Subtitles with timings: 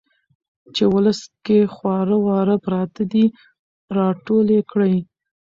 [0.75, 3.25] چې ولس کې خواره واره پراته دي
[3.95, 4.95] را ټول يې کړي.